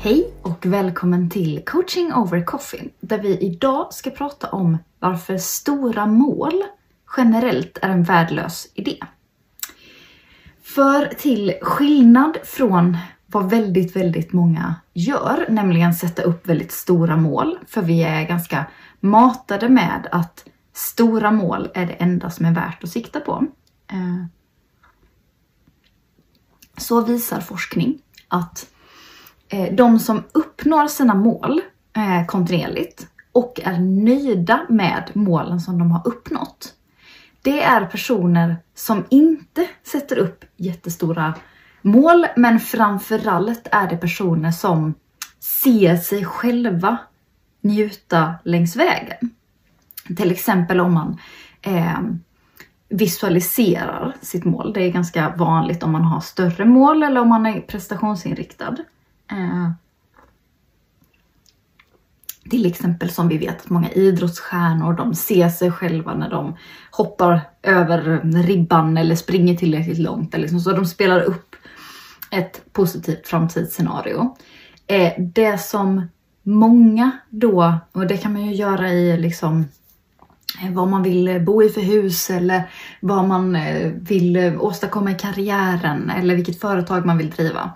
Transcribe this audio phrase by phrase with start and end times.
[0.00, 6.06] Hej och välkommen till Coaching over Coffee där vi idag ska prata om varför stora
[6.06, 6.62] mål
[7.16, 8.98] generellt är en värdelös idé.
[10.62, 17.58] För till skillnad från vad väldigt, väldigt många gör, nämligen sätta upp väldigt stora mål,
[17.66, 18.66] för vi är ganska
[19.00, 23.46] matade med att stora mål är det enda som är värt att sikta på.
[23.90, 24.24] Eh,
[26.76, 28.66] så visar forskning att
[29.48, 31.60] Eh, de som uppnår sina mål
[31.96, 36.74] eh, kontinuerligt och är nöjda med målen som de har uppnått.
[37.42, 41.34] Det är personer som inte sätter upp jättestora
[41.82, 44.94] mål, men framförallt är det personer som
[45.62, 46.98] ser sig själva
[47.60, 49.30] njuta längs vägen.
[50.16, 51.18] Till exempel om man
[51.62, 52.00] eh,
[52.88, 54.72] visualiserar sitt mål.
[54.72, 58.76] Det är ganska vanligt om man har större mål eller om man är prestationsinriktad.
[59.30, 59.70] Eh,
[62.50, 66.56] till exempel som vi vet att många idrottsstjärnor, de ser sig själva när de
[66.90, 70.34] hoppar över ribban eller springer tillräckligt långt.
[70.34, 71.56] Eller liksom, så de spelar upp
[72.30, 74.36] ett positivt framtidsscenario.
[74.86, 76.08] Eh, det som
[76.42, 79.64] många då, och det kan man ju göra i liksom
[80.62, 85.14] eh, vad man vill bo i för hus eller vad man eh, vill åstadkomma i
[85.14, 87.70] karriären eller vilket företag man vill driva.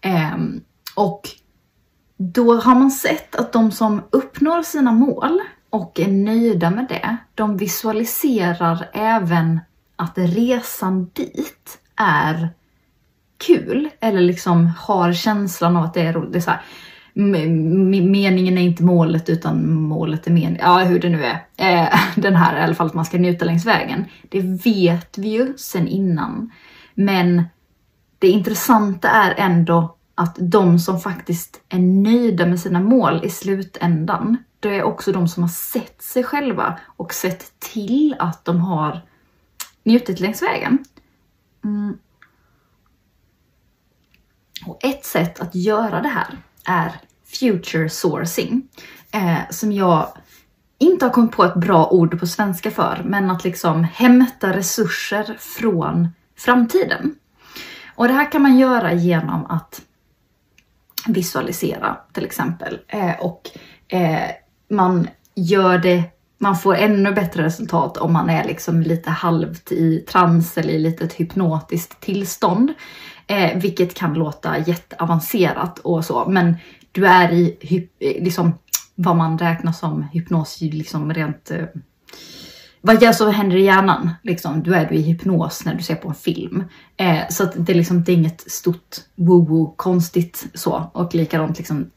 [0.00, 0.36] Eh,
[0.94, 1.28] och
[2.16, 5.40] då har man sett att de som uppnår sina mål
[5.70, 9.60] och är nöjda med det, de visualiserar även
[9.96, 12.48] att resan dit är
[13.46, 16.32] kul eller liksom har känslan av att det är roligt.
[16.32, 16.62] Det är så här,
[18.02, 20.58] meningen är inte målet utan målet är meningen.
[20.60, 21.44] Ja, hur det nu är.
[21.56, 24.04] Eh, den här i alla fall att man ska njuta längs vägen.
[24.22, 26.50] Det vet vi ju sen innan.
[26.94, 27.42] Men
[28.18, 34.36] det intressanta är ändå att de som faktiskt är nöjda med sina mål i slutändan,
[34.60, 39.00] det är också de som har sett sig själva och sett till att de har
[39.84, 40.84] njutit längs vägen.
[41.64, 41.98] Mm.
[44.66, 46.92] Och ett sätt att göra det här är
[47.40, 48.68] future sourcing,
[49.12, 50.08] eh, som jag
[50.78, 55.36] inte har kommit på ett bra ord på svenska för, men att liksom hämta resurser
[55.38, 57.14] från framtiden.
[57.94, 59.82] Och det här kan man göra genom att
[61.06, 62.78] visualisera till exempel.
[62.88, 63.50] Eh, och
[63.88, 64.30] eh,
[64.70, 66.02] man gör det,
[66.38, 70.78] man får ännu bättre resultat om man är liksom lite halvt i trans eller i
[70.78, 72.72] lite ett hypnotiskt tillstånd.
[73.26, 76.56] Eh, vilket kan låta jätteavancerat och så, men
[76.92, 77.56] du är i
[78.00, 78.54] liksom,
[78.94, 81.64] vad man räknar som hypnos, liksom rent eh,
[82.84, 84.10] vad jag så händer i hjärnan?
[84.22, 86.64] Liksom, då är du i hypnos när du ser på en film.
[86.96, 90.90] Eh, så att det, är liksom, det är inget stort woo-woo konstigt så.
[90.92, 91.90] Och likadant liksom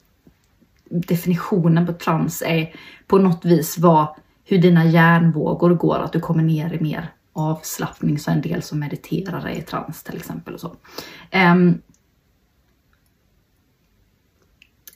[0.90, 2.76] definitionen på trans är
[3.08, 4.08] på något vis vad,
[4.44, 8.20] hur dina hjärnvågor går, att du kommer ner i mer avslappning.
[8.20, 10.76] Så en del som mediterar är i trans till exempel och så.
[11.32, 11.56] Eh,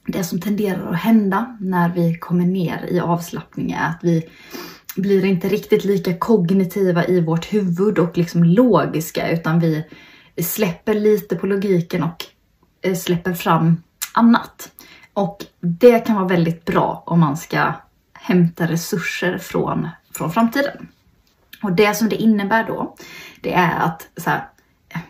[0.07, 4.29] det som tenderar att hända när vi kommer ner i avslappning är att vi
[4.95, 9.85] blir inte riktigt lika kognitiva i vårt huvud och liksom logiska utan vi
[10.41, 12.25] släpper lite på logiken och
[12.81, 13.83] eh, släpper fram
[14.13, 14.71] annat.
[15.13, 17.73] Och det kan vara väldigt bra om man ska
[18.13, 20.87] hämta resurser från, från framtiden.
[21.63, 22.95] Och det som det innebär då,
[23.41, 24.47] det är att så här,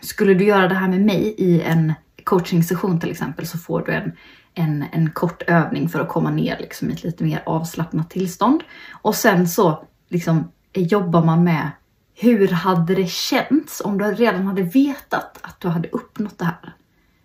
[0.00, 1.92] skulle du göra det här med mig i en
[2.24, 4.12] coaching session till exempel så får du en
[4.54, 8.62] en, en kort övning för att komma ner liksom i ett lite mer avslappnat tillstånd.
[9.02, 11.70] Och sen så liksom eh, jobbar man med
[12.14, 16.74] hur hade det känts om du redan hade vetat att du hade uppnått det här?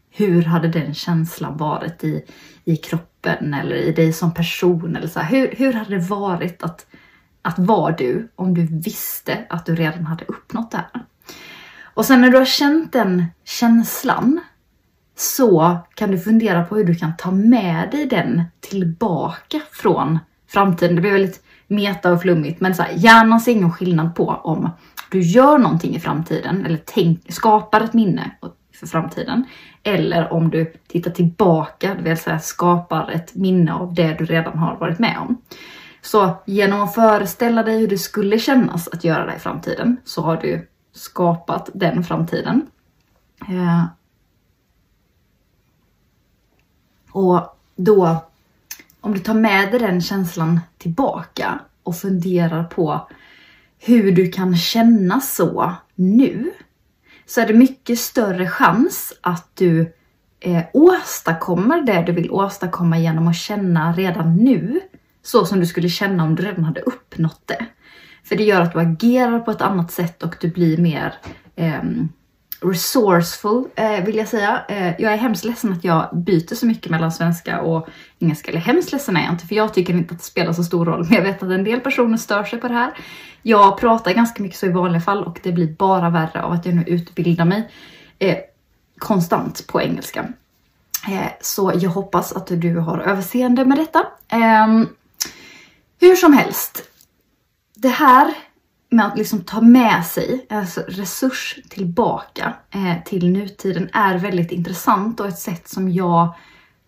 [0.09, 2.25] Hur hade den känslan varit i,
[2.65, 4.95] i kroppen eller i dig som person?
[4.95, 6.85] Eller så här, hur, hur hade det varit att,
[7.41, 11.05] att vara du om du visste att du redan hade uppnått det här?
[11.83, 14.41] Och sen när du har känt den känslan
[15.15, 20.95] så kan du fundera på hur du kan ta med dig den tillbaka från framtiden.
[20.95, 24.69] Det blir väldigt meta och flummigt, men så här, hjärnan ser ingen skillnad på om
[25.11, 28.31] du gör någonting i framtiden eller tänk, skapar ett minne
[28.79, 29.45] för framtiden.
[29.83, 34.57] Eller om du tittar tillbaka, det vill säga skapar ett minne av det du redan
[34.57, 35.41] har varit med om.
[36.01, 40.21] Så genom att föreställa dig hur det skulle kännas att göra det i framtiden så
[40.21, 42.67] har du skapat den framtiden.
[43.49, 43.83] Eh,
[47.15, 48.17] och då,
[49.01, 53.07] om du tar med dig den känslan tillbaka och funderar på
[53.79, 56.51] hur du kan känna så nu,
[57.25, 59.93] så är det mycket större chans att du
[60.39, 64.79] eh, åstadkommer det du vill åstadkomma genom att känna redan nu,
[65.23, 67.65] så som du skulle känna om du redan hade uppnått det.
[68.23, 71.13] För det gör att du agerar på ett annat sätt och du blir mer
[71.55, 71.83] eh,
[72.69, 74.65] resourceful eh, vill jag säga.
[74.67, 77.87] Eh, jag är hemskt ledsen att jag byter så mycket mellan svenska och
[78.19, 78.51] engelska.
[78.51, 80.85] Eller hemskt ledsen är jag inte för jag tycker inte att det spelar så stor
[80.85, 81.03] roll.
[81.03, 82.93] Men jag vet att en del personer stör sig på det här.
[83.41, 86.65] Jag pratar ganska mycket så i vanliga fall och det blir bara värre av att
[86.65, 87.71] jag nu utbildar mig
[88.19, 88.37] eh,
[88.97, 90.25] konstant på engelska.
[91.07, 94.07] Eh, så jag hoppas att du har överseende med detta.
[94.27, 94.87] Ehm,
[95.99, 96.81] hur som helst.
[97.75, 98.33] Det här
[98.95, 105.19] med att liksom ta med sig alltså resurs tillbaka eh, till nutiden är väldigt intressant
[105.19, 106.35] och ett sätt som jag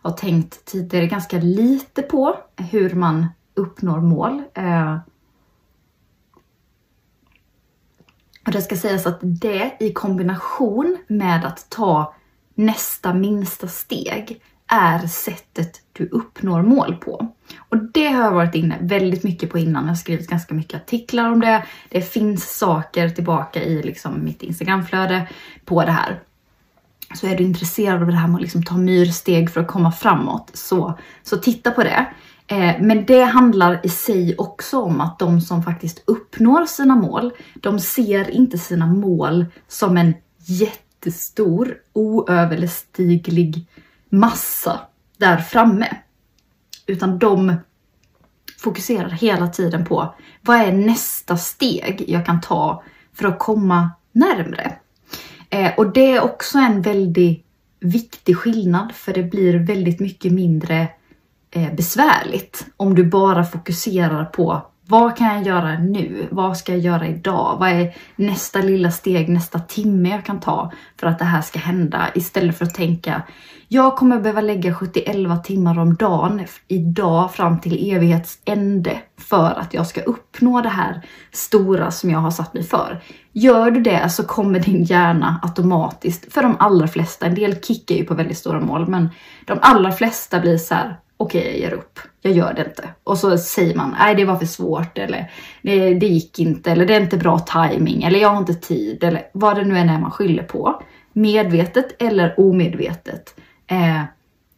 [0.01, 4.44] har tänkt tidigare ganska lite på hur man uppnår mål.
[4.54, 4.98] Eh,
[8.45, 12.15] och det ska sägas att det i kombination med att ta
[12.56, 17.27] nästa minsta steg är sättet du uppnår mål på.
[17.69, 19.83] Och det har jag varit inne väldigt mycket på innan.
[19.83, 21.65] Jag har skrivit ganska mycket artiklar om det.
[21.89, 25.27] Det finns saker tillbaka i liksom mitt Instagramflöde
[25.65, 26.19] på det här.
[27.13, 29.91] Så är du intresserad av det här med att liksom ta myrsteg för att komma
[29.91, 32.07] framåt, så, så titta på det.
[32.47, 37.31] Eh, men det handlar i sig också om att de som faktiskt uppnår sina mål,
[37.53, 43.67] de ser inte sina mål som en jättestor, oöverstiglig
[44.09, 44.80] massa
[45.18, 45.98] där framme.
[46.86, 47.56] Utan de
[48.57, 52.83] fokuserar hela tiden på vad är nästa steg jag kan ta
[53.13, 54.77] för att komma närmre.
[55.50, 57.45] Eh, och det är också en väldigt
[57.80, 60.88] viktig skillnad för det blir väldigt mycket mindre
[61.51, 66.27] eh, besvärligt om du bara fokuserar på vad kan jag göra nu?
[66.31, 67.57] Vad ska jag göra idag?
[67.59, 71.59] Vad är nästa lilla steg, nästa timme jag kan ta för att det här ska
[71.59, 72.07] hända?
[72.15, 73.21] Istället för att tänka,
[73.67, 79.73] jag kommer behöva lägga 71 timmar om dagen idag fram till evighets ände för att
[79.73, 81.01] jag ska uppnå det här
[81.31, 83.01] stora som jag har satt mig för.
[83.31, 87.95] Gör du det så kommer din hjärna automatiskt, för de allra flesta, en del kickar
[87.95, 89.09] ju på väldigt stora mål, men
[89.45, 92.89] de allra flesta blir så här, okej okay, jag ger upp, jag gör det inte.
[93.03, 95.31] Och så säger man, nej det var för svårt eller
[95.61, 99.03] det, det gick inte eller det är inte bra timing eller jag har inte tid
[99.03, 100.81] eller vad det nu än är man skyller på.
[101.13, 103.39] Medvetet eller omedvetet.
[103.67, 104.03] Eh,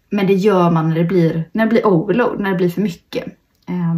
[0.10, 2.82] men det gör man när det blir, när det blir overload, när det blir för
[2.82, 3.26] mycket.
[3.68, 3.96] Eh,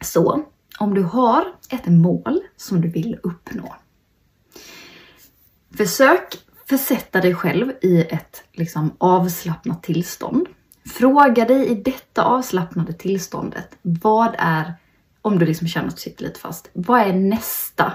[0.00, 0.44] så
[0.78, 3.74] om du har ett mål som du vill uppnå.
[5.76, 6.38] Försök
[6.68, 10.46] försätta dig själv i ett liksom, avslappnat tillstånd.
[10.86, 14.74] Fråga dig i detta avslappnade tillståndet, vad är,
[15.22, 17.92] om du liksom känner att du sitter lite fast, vad är nästa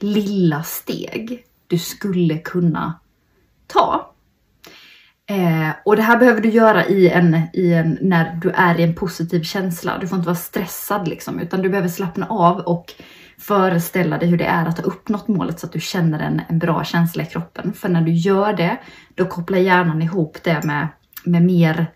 [0.00, 3.00] lilla steg du skulle kunna
[3.66, 4.14] ta?
[5.30, 8.82] Eh, och det här behöver du göra i en, i en, när du är i
[8.82, 9.98] en positiv känsla.
[9.98, 12.94] Du får inte vara stressad liksom, utan du behöver slappna av och
[13.38, 16.58] föreställa dig hur det är att ha uppnått målet så att du känner en, en
[16.58, 17.72] bra känsla i kroppen.
[17.72, 18.78] För när du gör det,
[19.14, 20.88] då kopplar hjärnan ihop det med,
[21.24, 21.86] med mer,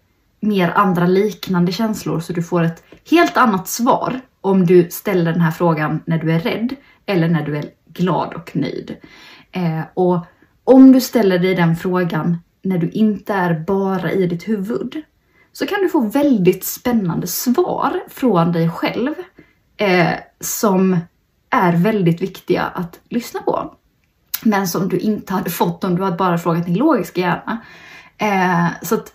[0.40, 5.40] mer andra liknande känslor så du får ett helt annat svar om du ställer den
[5.40, 8.96] här frågan när du är rädd eller när du är glad och nöjd.
[9.52, 10.26] Eh, och
[10.64, 15.02] om du ställer dig den frågan när du inte är bara i ditt huvud
[15.52, 19.14] så kan du få väldigt spännande svar från dig själv
[19.76, 20.96] eh, som
[21.52, 23.74] är väldigt viktiga att lyssna på.
[24.42, 27.58] Men som du inte hade fått om du hade bara frågat din logiska hjärna.
[28.18, 29.12] Eh, så att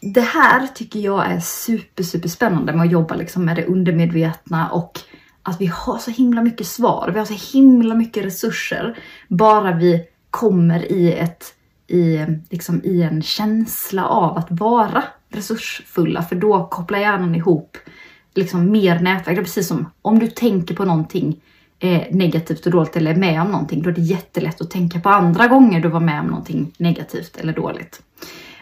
[0.00, 4.68] det här tycker jag är super, super spännande med att jobba liksom med det undermedvetna
[4.70, 5.00] och
[5.42, 7.10] att vi har så himla mycket svar.
[7.12, 8.98] Vi har så himla mycket resurser.
[9.28, 11.54] Bara vi kommer i, ett,
[11.86, 16.22] i, liksom i en känsla av att vara resursfulla.
[16.22, 17.76] För då kopplar hjärnan ihop
[18.34, 19.36] liksom mer nätverk.
[19.36, 21.40] Det är precis som om du tänker på någonting
[21.80, 25.00] eh, negativt och dåligt eller är med om någonting, då är det jättelätt att tänka
[25.00, 28.02] på andra gånger du var med om någonting negativt eller dåligt.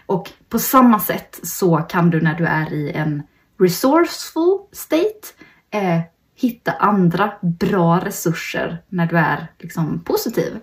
[0.06, 3.22] Och på samma sätt så kan du när du är i en
[3.58, 5.28] resourceful state
[5.70, 6.00] eh,
[6.34, 10.58] hitta andra bra resurser när du är liksom positiv.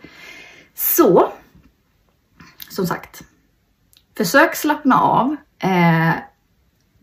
[0.76, 1.32] Så,
[2.70, 3.24] som sagt,
[4.18, 5.36] försök slappna av.
[5.60, 6.14] Eh,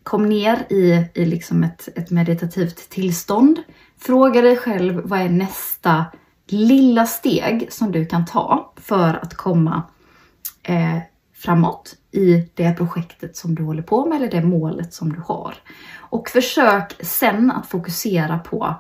[0.02, 3.58] kom ner i, i liksom ett, ett meditativt tillstånd.
[4.04, 6.04] Fråga dig själv vad är nästa
[6.46, 9.82] lilla steg som du kan ta för att komma
[10.62, 10.98] eh,
[11.34, 15.54] framåt i det projektet som du håller på med eller det målet som du har.
[15.98, 18.74] Och försök sen att fokusera på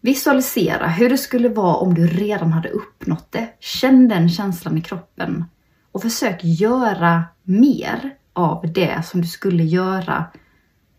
[0.00, 3.48] Visualisera hur det skulle vara om du redan hade uppnått det.
[3.60, 5.44] Känn den känslan i kroppen
[5.92, 10.24] och försök göra mer av det som du skulle göra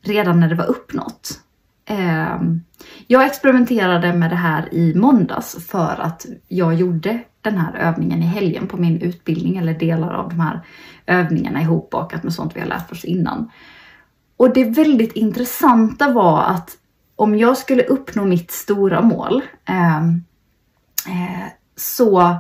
[0.02, 1.40] redan när det var uppnått.
[1.86, 2.62] Ehm,
[3.08, 8.26] jag experimenterade med det här i måndags för att jag gjorde den här övningen i
[8.26, 10.62] helgen på min utbildning eller delar av de här
[11.06, 13.52] övningarna ihopbakat med sånt vi har lärt oss innan.
[14.38, 16.70] Och det väldigt intressanta var att
[17.16, 20.08] om jag skulle uppnå mitt stora mål eh,
[21.08, 22.38] eh, så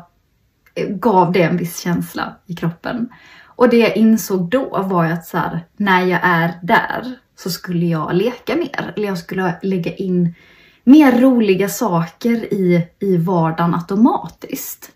[0.89, 3.09] gav det en viss känsla i kroppen.
[3.55, 7.85] Och det jag insåg då var att så här, när jag är där så skulle
[7.85, 8.93] jag leka mer.
[8.95, 10.35] Eller jag skulle lägga in
[10.83, 14.91] mer roliga saker i, i vardagen automatiskt.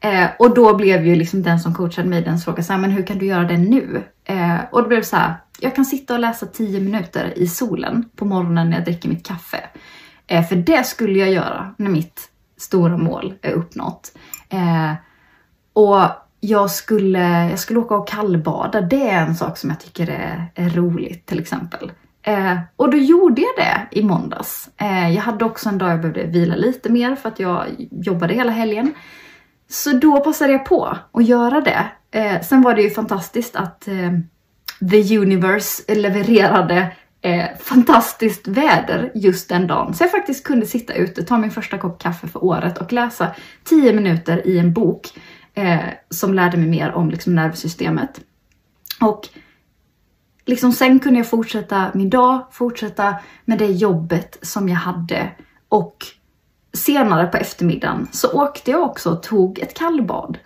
[0.00, 2.90] Eh, och då blev ju liksom den som coachade mig den frågan så här, men
[2.90, 4.02] hur kan du göra det nu?
[4.24, 8.08] Eh, och det blev så här, jag kan sitta och läsa 10 minuter i solen
[8.16, 9.64] på morgonen när jag dricker mitt kaffe.
[10.26, 14.18] Eh, för det skulle jag göra när mitt stora mål är uppnått.
[14.48, 14.92] Eh,
[15.72, 16.00] och
[16.44, 20.52] jag skulle, jag skulle åka och kallbada, det är en sak som jag tycker är,
[20.54, 21.92] är roligt till exempel.
[22.22, 24.70] Eh, och då gjorde jag det i måndags.
[24.76, 28.34] Eh, jag hade också en dag jag behövde vila lite mer för att jag jobbade
[28.34, 28.94] hela helgen.
[29.70, 31.86] Så då passade jag på att göra det.
[32.18, 34.12] Eh, sen var det ju fantastiskt att eh,
[34.90, 39.94] the universe levererade eh, fantastiskt väder just den dagen.
[39.94, 43.34] Så jag faktiskt kunde sitta ute, ta min första kopp kaffe för året och läsa
[43.64, 45.08] 10 minuter i en bok
[45.54, 48.20] eh, som lärde mig mer om liksom, nervsystemet.
[49.00, 49.28] Och
[50.44, 55.28] liksom, sen kunde jag fortsätta min dag, fortsätta med det jobbet som jag hade
[55.68, 55.96] och
[56.72, 60.38] senare på eftermiddagen så åkte jag också och tog ett kallbad.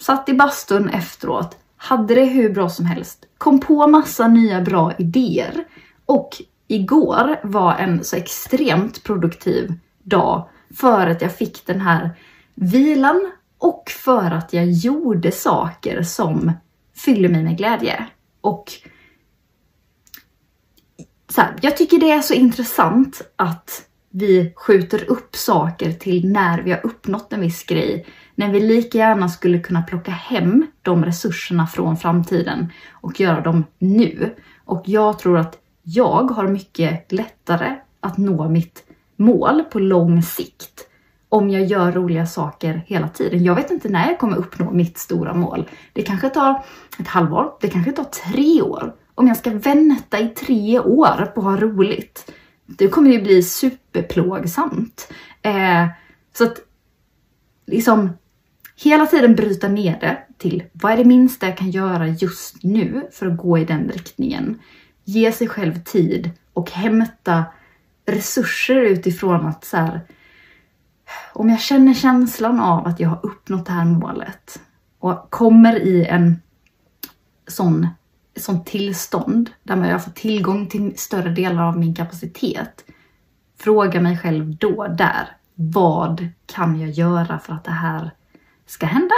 [0.00, 4.92] Satt i bastun efteråt, hade det hur bra som helst, kom på massa nya bra
[4.98, 5.64] idéer
[6.06, 12.10] och igår var en så extremt produktiv dag för att jag fick den här
[12.54, 16.52] vilan och för att jag gjorde saker som
[16.94, 18.06] fyller mig med glädje.
[18.40, 18.72] Och
[21.28, 26.62] så här, jag tycker det är så intressant att vi skjuter upp saker till när
[26.62, 28.06] vi har uppnått en viss grej.
[28.34, 33.64] När vi lika gärna skulle kunna plocka hem de resurserna från framtiden och göra dem
[33.78, 34.34] nu.
[34.64, 38.84] Och jag tror att jag har mycket lättare att nå mitt
[39.16, 40.88] mål på lång sikt
[41.36, 43.44] om jag gör roliga saker hela tiden.
[43.44, 45.68] Jag vet inte när jag kommer uppnå mitt stora mål.
[45.92, 46.64] Det kanske tar
[46.98, 48.94] ett halvår, det kanske tar tre år.
[49.14, 52.32] Om jag ska vänta i tre år på att ha roligt,
[52.66, 55.12] det kommer ju bli superplågsamt.
[55.42, 55.86] Eh,
[56.32, 56.56] så att
[57.66, 58.10] liksom
[58.76, 63.08] hela tiden bryta ner det till vad är det minsta jag kan göra just nu
[63.12, 64.58] för att gå i den riktningen.
[65.04, 67.44] Ge sig själv tid och hämta
[68.06, 70.00] resurser utifrån att så här,
[71.32, 74.60] om jag känner känslan av att jag har uppnått det här målet
[74.98, 76.42] och kommer i en
[77.46, 77.88] sån
[78.36, 82.84] sån tillstånd där jag får tillgång till större delar av min kapacitet.
[83.58, 88.10] Fråga mig själv då, där, vad kan jag göra för att det här
[88.66, 89.14] ska hända?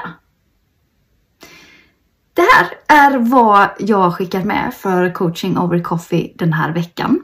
[2.35, 7.23] Det här är vad jag skickar med för coaching over coffee den här veckan.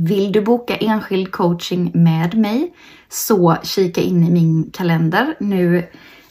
[0.00, 2.74] Vill du boka enskild coaching med mig
[3.08, 5.34] så kika in i min kalender.
[5.40, 5.78] Nu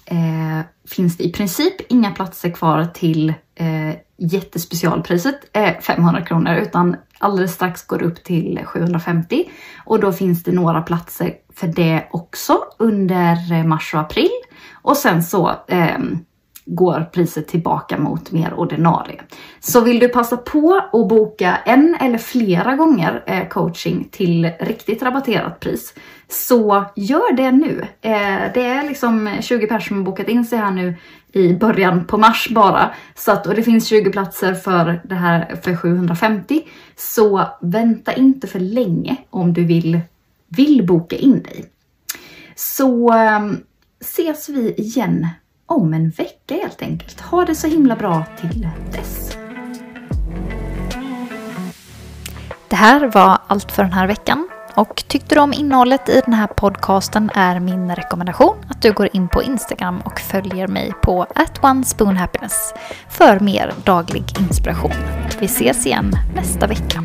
[0.06, 6.96] eh, finns det i princip inga platser kvar till eh, jättespecialpriset eh, 500 kronor utan
[7.20, 9.50] alldeles strax går det upp till 750
[9.86, 14.32] och då finns det några platser för det också under eh, mars och april
[14.74, 15.98] och sen så eh,
[16.68, 19.22] går priset tillbaka mot mer ordinarie.
[19.60, 25.04] Så vill du passa på att boka en eller flera gånger eh, coaching till riktigt
[25.04, 25.94] rabatterat pris
[26.30, 27.82] så gör det nu.
[28.02, 30.96] Eh, det är liksom 20 personer som har bokat in sig här nu
[31.32, 32.94] i början på mars bara.
[33.16, 36.62] Så att, och det finns 20 platser för det här för 750.
[36.96, 40.00] Så vänta inte för länge om du vill,
[40.48, 41.66] vill boka in dig.
[42.56, 43.52] Så eh,
[44.02, 45.28] ses vi igen
[45.68, 47.22] om en vecka helt enkelt.
[47.22, 49.38] Ha det så himla bra till dess.
[52.68, 54.50] Det här var allt för den här veckan.
[54.76, 59.10] Och tyckte du om innehållet i den här podcasten är min rekommendation att du går
[59.14, 61.84] in på Instagram och följer mig på at one
[63.10, 64.92] för mer daglig inspiration.
[65.40, 67.04] Vi ses igen nästa vecka.